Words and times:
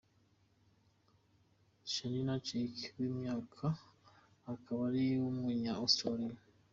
Shanina 1.91 2.33
Shaik 2.47 2.77
w'imyaka 2.97 3.65
akaba 4.53 4.81
ari 4.89 5.03
umunya 5.29 5.73
Australia. 5.83 6.41